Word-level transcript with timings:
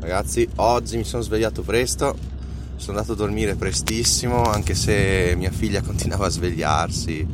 Ragazzi, 0.00 0.48
oggi 0.56 0.96
mi 0.96 1.04
sono 1.04 1.22
svegliato 1.22 1.60
presto, 1.60 2.16
sono 2.76 2.96
andato 2.96 3.12
a 3.12 3.16
dormire 3.16 3.54
prestissimo, 3.54 4.44
anche 4.44 4.74
se 4.74 5.34
mia 5.36 5.50
figlia 5.50 5.82
continuava 5.82 6.24
a 6.24 6.30
svegliarsi. 6.30 7.26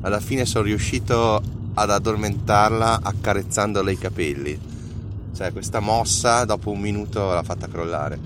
Alla 0.00 0.18
fine 0.18 0.44
sono 0.44 0.64
riuscito 0.64 1.40
ad 1.74 1.90
addormentarla 1.90 3.00
accarezzandole 3.04 3.92
i 3.92 3.98
capelli. 3.98 4.58
Cioè, 5.34 5.52
questa 5.52 5.78
mossa 5.78 6.44
dopo 6.44 6.70
un 6.70 6.80
minuto 6.80 7.32
l'ha 7.32 7.44
fatta 7.44 7.68
crollare. 7.68 8.18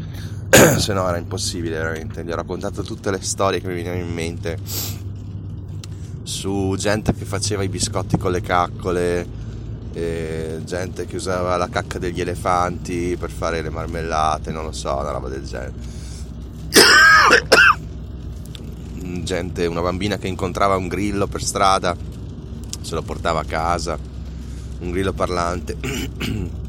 se 0.78 0.94
no 0.94 1.06
era 1.06 1.18
impossibile 1.18 1.76
veramente. 1.76 2.24
Gli 2.24 2.32
ho 2.32 2.36
raccontato 2.36 2.82
tutte 2.82 3.10
le 3.10 3.20
storie 3.20 3.60
che 3.60 3.66
mi 3.68 3.74
venivano 3.74 4.00
in 4.00 4.12
mente 4.12 4.58
su 6.22 6.74
gente 6.76 7.14
che 7.14 7.24
faceva 7.24 7.62
i 7.62 7.68
biscotti 7.68 8.16
con 8.16 8.32
le 8.32 8.40
caccole, 8.40 9.26
e 9.96 10.60
gente 10.62 11.06
che 11.06 11.16
usava 11.16 11.56
la 11.56 11.70
cacca 11.70 11.98
degli 11.98 12.20
elefanti 12.20 13.16
per 13.18 13.30
fare 13.30 13.62
le 13.62 13.70
marmellate, 13.70 14.52
non 14.52 14.64
lo 14.64 14.72
so, 14.72 14.94
una 14.94 15.10
roba 15.10 15.30
del 15.30 15.42
genere. 15.42 15.72
gente, 19.24 19.64
una 19.64 19.80
bambina 19.80 20.18
che 20.18 20.26
incontrava 20.26 20.76
un 20.76 20.88
grillo 20.88 21.26
per 21.26 21.42
strada, 21.42 21.96
se 22.78 22.94
lo 22.94 23.00
portava 23.00 23.40
a 23.40 23.44
casa, 23.44 23.98
un 24.80 24.90
grillo 24.90 25.14
parlante. 25.14 25.78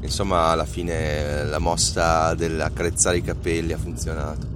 Insomma, 0.00 0.50
alla 0.50 0.64
fine 0.64 1.42
la 1.42 1.58
mossa 1.58 2.34
dell'accarezzare 2.34 3.16
i 3.16 3.22
capelli 3.22 3.72
ha 3.72 3.78
funzionato. 3.78 4.46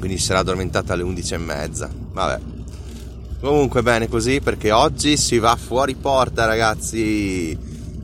Quindi 0.00 0.18
si 0.18 0.24
sarà 0.24 0.40
addormentata 0.40 0.94
alle 0.94 1.04
11 1.04 1.34
e 1.34 1.38
mezza. 1.38 1.88
Vabbè, 2.10 2.53
Comunque 3.44 3.82
bene 3.82 4.08
così 4.08 4.40
perché 4.40 4.72
oggi 4.72 5.18
si 5.18 5.38
va 5.38 5.54
fuori 5.54 5.94
porta 5.96 6.46
ragazzi, 6.46 7.54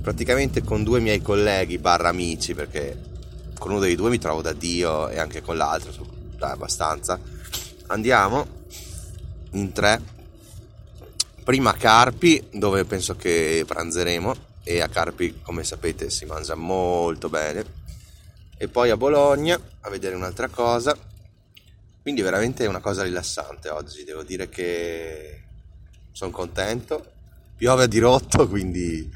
praticamente 0.03 0.63
con 0.63 0.83
due 0.83 1.01
miei 1.01 1.23
colleghi 1.23 1.79
barra 1.79 2.11
amici 2.11 2.53
perché 2.53 3.01
con 3.59 3.71
uno 3.71 3.81
dei 3.81 3.95
due 3.95 4.11
mi 4.11 4.19
trovo 4.19 4.43
da 4.43 4.53
Dio 4.53 5.09
e 5.09 5.19
anche 5.19 5.41
con 5.41 5.57
l'altro 5.57 6.07
dai, 6.37 6.51
abbastanza. 6.51 7.19
Andiamo 7.87 8.47
in 9.53 9.73
tre, 9.73 10.03
prima 11.43 11.71
a 11.71 11.75
Carpi 11.75 12.49
dove 12.53 12.85
penso 12.85 13.17
che 13.17 13.65
pranzeremo 13.67 14.35
e 14.63 14.83
a 14.83 14.89
Carpi 14.89 15.41
come 15.41 15.65
sapete 15.65 16.11
si 16.11 16.27
mangia 16.27 16.55
molto 16.55 17.31
bene. 17.31 17.65
E 18.59 18.69
poi 18.69 18.91
a 18.91 18.99
Bologna 18.99 19.59
a 19.81 19.89
vedere 19.89 20.15
un'altra 20.17 20.49
cosa 20.49 20.95
quindi 22.11 22.23
veramente 22.23 22.65
è 22.65 22.69
una 22.69 22.81
cosa 22.81 23.05
rilassante 23.05 23.69
oggi, 23.69 24.03
devo 24.03 24.25
dire 24.25 24.49
che 24.49 25.43
sono 26.11 26.33
contento. 26.33 27.13
Piove 27.57 27.85
a 27.85 27.87
dirotto, 27.87 28.49
quindi 28.49 29.09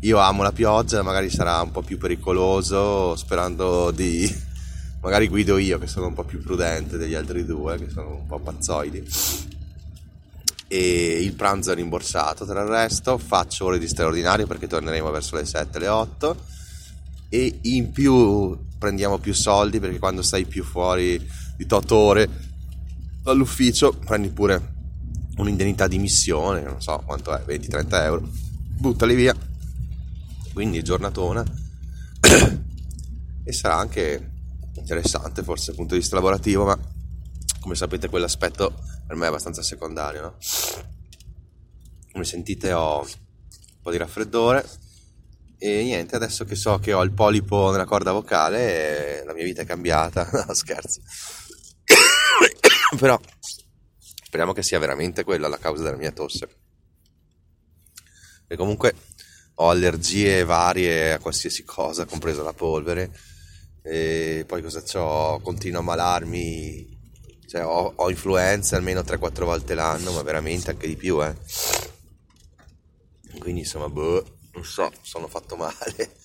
io 0.00 0.18
amo 0.18 0.42
la 0.42 0.50
pioggia, 0.50 1.02
magari 1.02 1.30
sarà 1.30 1.60
un 1.60 1.70
po' 1.70 1.82
più 1.82 1.96
pericoloso, 1.96 3.14
sperando 3.14 3.92
di... 3.92 4.28
magari 5.00 5.28
guido 5.28 5.58
io 5.58 5.78
che 5.78 5.86
sono 5.86 6.08
un 6.08 6.14
po' 6.14 6.24
più 6.24 6.42
prudente 6.42 6.96
degli 6.96 7.14
altri 7.14 7.44
due, 7.44 7.78
che 7.78 7.88
sono 7.88 8.16
un 8.16 8.26
po' 8.26 8.40
pazzoidi. 8.40 9.06
E 10.66 11.22
il 11.22 11.34
pranzo 11.34 11.70
è 11.70 11.76
rimborsato, 11.76 12.44
tra 12.44 12.62
il 12.62 12.68
resto 12.68 13.16
faccio 13.16 13.66
ore 13.66 13.78
di 13.78 13.86
straordinario 13.86 14.48
perché 14.48 14.66
torneremo 14.66 15.08
verso 15.12 15.36
le 15.36 15.44
7, 15.44 15.78
le 15.78 15.86
8 15.86 16.36
e 17.28 17.58
in 17.62 17.92
più 17.92 18.58
prendiamo 18.76 19.18
più 19.18 19.34
soldi 19.34 19.78
perché 19.78 20.00
quando 20.00 20.22
stai 20.22 20.46
più 20.46 20.64
fuori 20.64 21.46
di 21.58 21.66
8 21.68 21.96
ore 21.96 22.28
dall'ufficio, 23.20 23.92
prendi 23.92 24.30
pure 24.30 24.76
un'indennità 25.36 25.88
di 25.88 25.98
missione, 25.98 26.62
non 26.62 26.80
so 26.80 27.02
quanto 27.04 27.36
è, 27.36 27.42
20-30 27.44 28.02
euro, 28.04 28.28
buttali 28.76 29.14
via. 29.14 29.34
Quindi 30.52 30.82
giornatona 30.82 31.44
e 33.44 33.52
sarà 33.52 33.76
anche 33.76 34.32
interessante 34.74 35.42
forse 35.42 35.66
dal 35.66 35.76
punto 35.76 35.94
di 35.94 36.00
vista 36.00 36.14
lavorativo, 36.14 36.64
ma 36.64 36.78
come 37.60 37.74
sapete 37.74 38.08
quell'aspetto 38.08 38.74
per 39.06 39.16
me 39.16 39.24
è 39.24 39.28
abbastanza 39.28 39.62
secondario, 39.62 40.20
no? 40.20 40.36
Come 42.12 42.24
sentite 42.24 42.72
ho 42.72 43.00
un 43.00 43.82
po' 43.82 43.90
di 43.90 43.96
raffreddore 43.96 44.64
e 45.58 45.82
niente, 45.82 46.14
adesso 46.14 46.44
che 46.44 46.54
so 46.54 46.78
che 46.78 46.92
ho 46.92 47.02
il 47.02 47.12
polipo 47.12 47.70
nella 47.72 47.84
corda 47.84 48.12
vocale, 48.12 49.24
la 49.24 49.34
mia 49.34 49.44
vita 49.44 49.62
è 49.62 49.66
cambiata, 49.66 50.28
no 50.46 50.54
scherzo. 50.54 51.00
Però 52.98 53.18
speriamo 54.24 54.52
che 54.52 54.62
sia 54.62 54.78
veramente 54.78 55.24
quella 55.24 55.48
la 55.48 55.58
causa 55.58 55.82
della 55.82 55.96
mia 55.96 56.12
tosse. 56.12 56.48
E 58.46 58.56
comunque 58.56 58.94
ho 59.54 59.70
allergie 59.70 60.44
varie 60.44 61.12
a 61.12 61.18
qualsiasi 61.18 61.64
cosa, 61.64 62.04
compresa 62.04 62.42
la 62.42 62.52
polvere. 62.52 63.10
E 63.82 64.44
poi 64.46 64.62
cosa 64.62 64.82
ho? 64.98 65.40
Continuo 65.40 65.80
a 65.80 65.84
malarmi. 65.84 66.96
Cioè, 67.46 67.64
ho, 67.64 67.92
ho 67.96 68.10
influenze 68.10 68.76
almeno 68.76 69.00
3-4 69.00 69.44
volte 69.44 69.74
l'anno, 69.74 70.12
ma 70.12 70.22
veramente 70.22 70.70
anche 70.70 70.86
di 70.86 70.96
più, 70.96 71.22
eh. 71.24 71.34
Quindi 73.38 73.60
insomma, 73.60 73.88
boh, 73.88 74.38
non 74.52 74.64
so, 74.64 74.92
sono 75.00 75.28
fatto 75.28 75.56
male. 75.56 76.16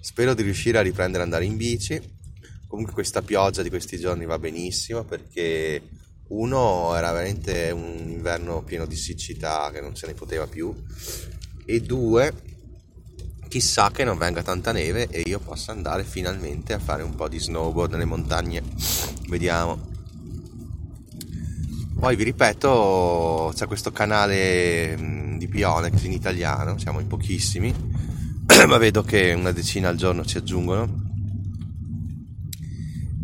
Spero 0.00 0.34
di 0.34 0.42
riuscire 0.42 0.78
a 0.78 0.82
riprendere 0.82 1.22
ad 1.22 1.32
andare 1.32 1.44
in 1.44 1.56
bici 1.56 2.22
Comunque 2.66 2.94
questa 2.94 3.22
pioggia 3.22 3.62
di 3.62 3.68
questi 3.68 3.98
giorni 3.98 4.24
va 4.24 4.38
benissimo 4.38 5.04
perché 5.04 5.82
uno 6.28 6.94
era 6.96 7.12
veramente 7.12 7.70
un 7.70 8.08
inverno 8.08 8.62
pieno 8.62 8.86
di 8.86 8.96
siccità 8.96 9.70
che 9.72 9.80
non 9.80 9.94
se 9.94 10.06
ne 10.06 10.14
poteva 10.14 10.46
più. 10.46 10.74
E 11.66 11.80
due 11.80 12.32
chissà 13.48 13.90
che 13.92 14.04
non 14.04 14.18
venga 14.18 14.42
tanta 14.42 14.72
neve 14.72 15.08
e 15.08 15.22
io 15.26 15.38
possa 15.38 15.72
andare 15.72 16.02
finalmente 16.02 16.72
a 16.72 16.78
fare 16.78 17.02
un 17.02 17.14
po' 17.14 17.28
di 17.28 17.38
snowboard 17.38 17.92
nelle 17.92 18.04
montagne. 18.04 18.62
Vediamo. 19.28 19.92
Poi 21.98 22.16
vi 22.16 22.24
ripeto 22.24 23.52
c'è 23.54 23.66
questo 23.66 23.92
canale 23.92 25.36
di 25.38 25.48
Pionex 25.48 26.02
in 26.02 26.12
italiano 26.12 26.76
siamo 26.78 27.00
in 27.00 27.06
pochissimi 27.06 27.72
ma 28.66 28.76
vedo 28.78 29.02
che 29.02 29.32
una 29.32 29.52
decina 29.52 29.88
al 29.88 29.96
giorno 29.96 30.24
ci 30.24 30.36
aggiungono 30.36 31.03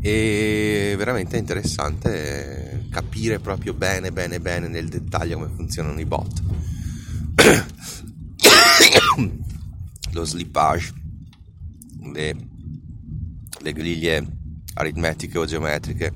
e 0.01 0.95
veramente 0.97 1.37
interessante 1.37 2.87
capire 2.91 3.39
proprio 3.39 3.75
bene 3.75 4.13
bene 4.13 4.41
bene 4.41 4.67
nel 4.67 4.89
dettaglio 4.89 5.39
come 5.39 5.53
funzionano 5.55 6.01
i 6.01 6.07
bot. 6.07 6.43
Lo 10.13 10.25
slippage 10.25 11.01
le, 12.13 12.37
le 13.61 13.73
griglie 13.73 14.27
aritmetiche 14.75 15.39
o 15.39 15.45
geometriche. 15.45 16.13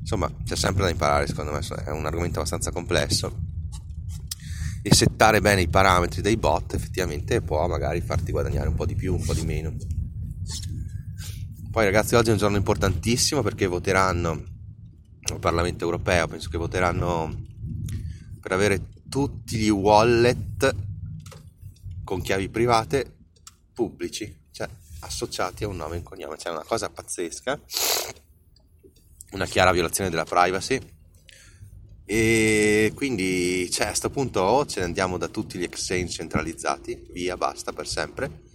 Insomma 0.00 0.30
c'è 0.44 0.56
sempre 0.56 0.84
da 0.84 0.90
imparare 0.90 1.26
secondo 1.26 1.52
me 1.52 1.60
è 1.84 1.90
un 1.90 2.06
argomento 2.06 2.38
abbastanza 2.38 2.70
complesso. 2.70 3.48
E 4.82 4.94
settare 4.94 5.40
bene 5.40 5.62
i 5.62 5.68
parametri 5.68 6.22
dei 6.22 6.36
bot 6.36 6.74
effettivamente 6.74 7.42
può 7.42 7.66
magari 7.66 8.00
farti 8.00 8.32
guadagnare 8.32 8.68
un 8.68 8.74
po' 8.74 8.86
di 8.86 8.94
più 8.94 9.14
un 9.14 9.22
po' 9.22 9.34
di 9.34 9.44
meno 9.44 9.74
poi 11.70 11.84
ragazzi 11.84 12.16
oggi 12.16 12.30
è 12.30 12.32
un 12.32 12.38
giorno 12.38 12.56
importantissimo 12.56 13.42
perché 13.42 13.66
voteranno 13.66 14.42
al 15.22 15.38
Parlamento 15.38 15.84
europeo, 15.84 16.26
penso 16.26 16.48
che 16.50 16.58
voteranno 16.58 17.46
per 18.40 18.50
avere 18.50 18.88
tutti 19.08 19.56
gli 19.56 19.68
wallet 19.68 20.74
con 22.02 22.20
chiavi 22.22 22.48
private 22.48 23.18
pubblici, 23.72 24.48
cioè 24.50 24.68
associati 25.00 25.62
a 25.62 25.68
un 25.68 25.76
nome 25.76 25.98
e 25.98 26.02
cognome, 26.02 26.36
cioè 26.38 26.50
una 26.50 26.64
cosa 26.64 26.90
pazzesca, 26.90 27.60
una 29.32 29.46
chiara 29.46 29.70
violazione 29.70 30.10
della 30.10 30.24
privacy. 30.24 30.80
E 32.04 32.90
quindi 32.96 33.70
cioè, 33.70 33.84
a 33.84 33.88
questo 33.90 34.10
punto 34.10 34.40
o 34.40 34.66
ce 34.66 34.80
ne 34.80 34.86
andiamo 34.86 35.18
da 35.18 35.28
tutti 35.28 35.56
gli 35.56 35.62
exchange 35.62 36.10
centralizzati, 36.10 37.06
via, 37.12 37.36
basta 37.36 37.72
per 37.72 37.86
sempre. 37.86 38.48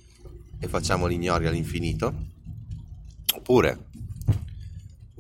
E 0.60 0.68
facciamo 0.68 1.06
l'ignori 1.06 1.48
all'infinito 1.48 2.34
oppure 3.46 3.78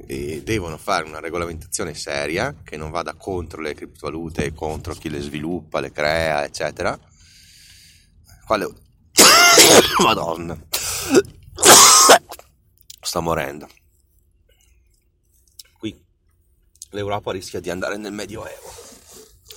eh, 0.07 0.41
devono 0.43 0.77
fare 0.77 1.05
una 1.05 1.19
regolamentazione 1.19 1.93
seria 1.93 2.55
che 2.63 2.75
non 2.75 2.89
vada 2.89 3.13
contro 3.13 3.61
le 3.61 3.75
criptovalute, 3.75 4.51
contro 4.51 4.95
chi 4.95 5.09
le 5.09 5.21
sviluppa, 5.21 5.79
le 5.79 5.91
crea, 5.91 6.43
eccetera. 6.43 6.99
Quale 8.47 8.67
Madonna. 10.01 10.57
Sto 12.99 13.21
morendo. 13.21 13.69
Qui 15.77 15.95
l'Europa 16.89 17.31
rischia 17.31 17.59
di 17.59 17.69
andare 17.69 17.97
nel 17.97 18.11
Medioevo. 18.11 18.73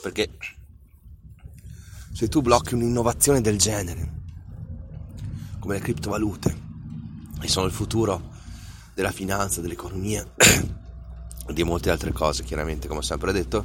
Perché 0.02 0.28
se 2.12 2.28
tu 2.28 2.42
blocchi 2.42 2.74
un'innovazione 2.74 3.40
del 3.40 3.56
genere, 3.56 4.16
come 5.58 5.74
le 5.74 5.80
criptovalute, 5.80 6.66
che 7.40 7.48
sono 7.48 7.64
il 7.66 7.72
futuro 7.72 8.27
della 8.98 9.12
finanza, 9.12 9.60
dell'economia 9.60 10.26
e 11.46 11.52
di 11.54 11.62
molte 11.62 11.90
altre 11.90 12.10
cose, 12.10 12.42
chiaramente, 12.42 12.88
come 12.88 12.98
ho 12.98 13.02
sempre 13.02 13.30
detto, 13.30 13.64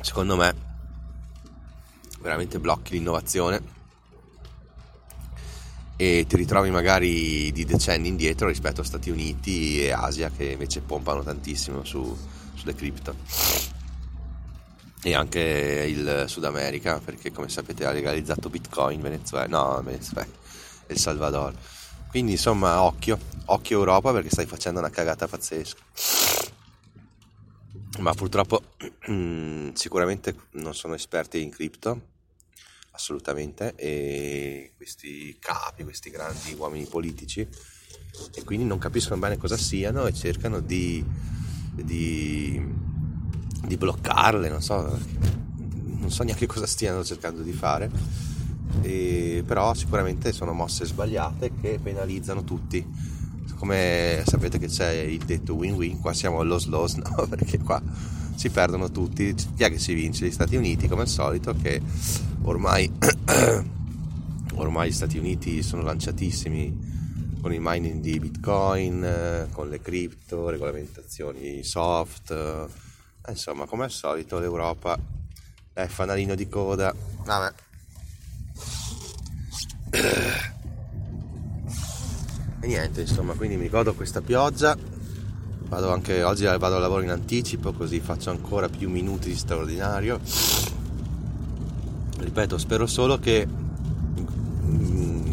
secondo 0.00 0.36
me 0.36 0.54
veramente 2.20 2.60
blocchi 2.60 2.92
l'innovazione 2.92 3.60
e 5.96 6.26
ti 6.28 6.36
ritrovi 6.36 6.70
magari 6.70 7.50
di 7.50 7.64
decenni 7.64 8.06
indietro 8.06 8.46
rispetto 8.46 8.82
a 8.82 8.84
Stati 8.84 9.10
Uniti 9.10 9.82
e 9.82 9.90
Asia 9.90 10.30
che 10.30 10.52
invece 10.52 10.80
pompano 10.80 11.24
tantissimo 11.24 11.82
su, 11.84 12.16
sulle 12.54 12.76
cripto. 12.76 13.16
E 15.02 15.12
anche 15.12 15.40
il 15.88 16.26
Sud 16.28 16.44
America 16.44 17.00
perché 17.04 17.32
come 17.32 17.48
sapete 17.48 17.84
ha 17.84 17.90
legalizzato 17.90 18.48
Bitcoin 18.48 19.00
Venezuela 19.00 19.46
no 19.48 19.82
Venezuela 19.82 20.30
El 20.86 20.96
Salvador 20.96 21.52
quindi 22.12 22.32
insomma 22.32 22.82
occhio 22.82 23.18
occhio 23.46 23.78
Europa 23.78 24.12
perché 24.12 24.28
stai 24.28 24.46
facendo 24.46 24.78
una 24.78 24.90
cagata 24.90 25.26
pazzesca. 25.26 25.80
Ma 28.00 28.12
purtroppo 28.12 28.62
sicuramente 29.72 30.34
non 30.52 30.74
sono 30.74 30.94
esperti 30.94 31.42
in 31.42 31.50
cripto 31.50 32.10
assolutamente, 32.92 33.74
e 33.76 34.72
questi 34.76 35.36
capi, 35.38 35.82
questi 35.82 36.10
grandi 36.10 36.52
uomini 36.52 36.84
politici, 36.84 37.40
e 37.40 38.44
quindi 38.44 38.66
non 38.66 38.78
capiscono 38.78 39.18
bene 39.18 39.38
cosa 39.38 39.56
siano 39.56 40.06
e 40.06 40.12
cercano 40.12 40.60
di, 40.60 41.02
di, 41.72 42.62
di 43.64 43.76
bloccarle, 43.78 44.50
non 44.50 44.60
so, 44.60 45.00
non 45.56 46.10
so 46.10 46.22
neanche 46.22 46.44
cosa 46.44 46.66
stiano 46.66 47.02
cercando 47.02 47.40
di 47.40 47.52
fare, 47.52 47.90
e, 48.80 49.44
però 49.46 49.74
sicuramente 49.74 50.32
sono 50.32 50.52
mosse 50.52 50.84
sbagliate 50.84 51.52
che 51.60 51.78
penalizzano 51.82 52.44
tutti. 52.44 52.84
Come 53.56 54.22
sapete 54.26 54.58
che 54.58 54.66
c'è 54.66 54.90
il 54.92 55.24
detto 55.24 55.54
win-win, 55.54 56.00
qua 56.00 56.12
siamo 56.12 56.40
allo 56.40 56.58
slows, 56.58 56.94
no? 57.02 57.26
Perché 57.28 57.58
qua 57.58 57.80
si 58.34 58.50
perdono 58.50 58.90
tutti. 58.90 59.34
Chi 59.34 59.62
è 59.62 59.70
che 59.70 59.78
si 59.78 59.94
vince? 59.94 60.26
Gli 60.26 60.32
Stati 60.32 60.56
Uniti, 60.56 60.88
come 60.88 61.02
al 61.02 61.08
solito, 61.08 61.54
che 61.60 61.80
ormai, 62.42 62.90
ormai 64.54 64.88
gli 64.88 64.92
Stati 64.92 65.18
Uniti 65.18 65.62
sono 65.62 65.82
lanciatissimi 65.82 66.90
con 67.40 67.52
il 67.52 67.60
mining 67.60 68.00
di 68.00 68.18
Bitcoin, 68.18 69.48
con 69.52 69.68
le 69.68 69.80
cripto, 69.80 70.48
regolamentazioni 70.48 71.62
soft. 71.62 72.30
Eh, 72.30 73.30
insomma, 73.30 73.66
come 73.66 73.84
al 73.84 73.90
solito, 73.90 74.38
l'Europa 74.38 74.98
è 75.72 75.86
fanalino 75.86 76.34
di 76.34 76.48
coda. 76.48 76.94
Vabbè. 77.24 77.52
E 82.60 82.66
niente, 82.66 83.00
insomma, 83.02 83.34
quindi 83.34 83.56
mi 83.56 83.68
godo 83.68 83.94
questa 83.94 84.20
pioggia 84.20 84.76
Vado 85.72 85.90
anche 85.90 86.22
oggi 86.22 86.44
vado 86.44 86.74
al 86.74 86.82
lavoro 86.82 87.00
in 87.00 87.08
anticipo 87.08 87.72
così 87.72 87.98
faccio 87.98 88.28
ancora 88.28 88.68
più 88.68 88.90
minuti 88.90 89.30
di 89.30 89.34
straordinario. 89.34 90.20
Ripeto, 92.18 92.58
spero 92.58 92.86
solo 92.86 93.18
che 93.18 93.48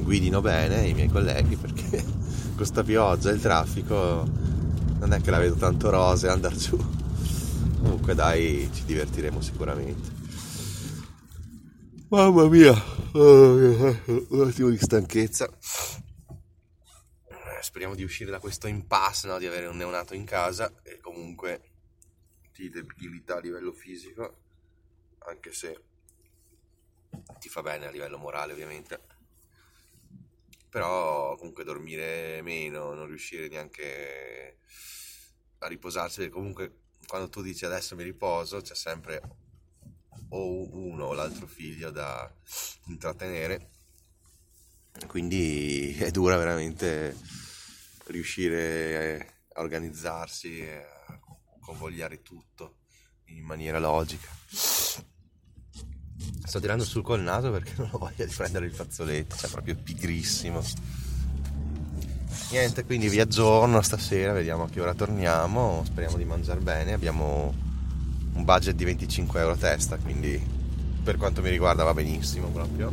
guidino 0.01 0.39
bene 0.39 0.87
i 0.87 0.93
miei 0.93 1.09
colleghi 1.09 1.57
perché 1.57 2.01
questa 2.55 2.83
pioggia 2.83 3.31
e 3.31 3.33
il 3.33 3.41
traffico 3.41 4.25
non 4.99 5.11
è 5.11 5.19
che 5.19 5.29
la 5.29 5.39
vedo 5.39 5.55
tanto 5.55 5.89
rose 5.89 6.29
andare 6.29 6.55
giù. 6.55 6.77
Comunque 7.81 8.15
dai, 8.15 8.69
ci 8.73 8.85
divertiremo 8.85 9.41
sicuramente. 9.41 10.18
Mamma 12.11 12.47
mia, 12.47 12.73
un 13.13 14.47
attimo 14.47 14.69
di 14.69 14.77
stanchezza 14.77 15.47
speriamo 17.61 17.93
di 17.93 18.03
uscire 18.03 18.31
da 18.31 18.39
questo 18.39 18.65
impasse, 18.65 19.27
no? 19.27 19.37
di 19.37 19.45
avere 19.45 19.67
un 19.67 19.77
neonato 19.77 20.15
in 20.15 20.25
casa 20.25 20.73
e 20.81 20.99
comunque 20.99 21.61
di 22.51 22.69
debilità 22.69 23.35
a 23.35 23.39
livello 23.39 23.71
fisico, 23.73 24.37
anche 25.19 25.53
se 25.53 25.83
ti 27.37 27.47
fa 27.47 27.61
bene 27.61 27.85
a 27.85 27.91
livello 27.91 28.17
morale 28.17 28.53
ovviamente. 28.53 28.99
Però 30.67 31.35
comunque 31.35 31.63
dormire 31.63 32.41
meno, 32.41 32.93
non 32.93 33.05
riuscire 33.05 33.47
neanche 33.49 34.57
a 35.59 35.67
riposarsi, 35.67 36.27
comunque 36.29 36.73
quando 37.05 37.29
tu 37.29 37.43
dici 37.43 37.65
adesso 37.65 37.95
mi 37.95 38.03
riposo 38.03 38.61
c'è 38.61 38.75
sempre 38.75 39.21
o 40.29 40.75
uno 40.77 41.05
o 41.05 41.13
l'altro 41.13 41.47
figlio 41.47 41.91
da 41.91 42.31
intrattenere 42.87 43.69
quindi 45.07 45.95
è 45.97 46.11
dura 46.11 46.37
veramente 46.37 47.15
riuscire 48.07 49.43
a 49.53 49.61
organizzarsi 49.61 50.59
e 50.59 50.85
a 51.07 51.19
convogliare 51.59 52.21
tutto 52.21 52.77
in 53.25 53.43
maniera 53.43 53.79
logica. 53.79 54.27
Sto 56.43 56.59
tirando 56.59 56.83
sul 56.83 57.03
col 57.03 57.21
naso 57.21 57.51
perché 57.51 57.73
non 57.77 57.89
ho 57.91 57.97
voglia 57.97 58.25
di 58.25 58.33
prendere 58.33 58.65
il 58.65 58.73
fazzoletto, 58.73 59.35
cioè 59.35 59.49
proprio 59.49 59.75
pigrissimo. 59.75 60.61
Niente, 62.51 62.83
quindi 62.83 63.09
vi 63.09 63.19
aggiorno 63.19 63.81
stasera, 63.81 64.33
vediamo 64.33 64.63
a 64.63 64.69
che 64.69 64.81
ora 64.81 64.95
torniamo, 64.95 65.83
speriamo 65.85 66.17
di 66.17 66.25
mangiare 66.25 66.59
bene, 66.61 66.93
abbiamo 66.93 67.53
un 68.33 68.43
budget 68.43 68.75
di 68.75 68.85
25 68.85 69.39
euro 69.39 69.53
a 69.53 69.57
testa, 69.57 69.97
quindi 69.97 70.41
per 71.03 71.17
quanto 71.17 71.41
mi 71.41 71.49
riguarda 71.49 71.83
va 71.83 71.93
benissimo 71.93 72.47
proprio. 72.47 72.91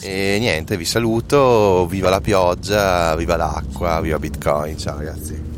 E 0.00 0.36
niente, 0.38 0.76
vi 0.76 0.84
saluto, 0.84 1.86
viva 1.86 2.10
la 2.10 2.20
pioggia, 2.20 3.16
viva 3.16 3.36
l'acqua, 3.36 4.00
viva 4.00 4.18
Bitcoin, 4.18 4.76
ciao 4.76 4.98
ragazzi. 4.98 5.55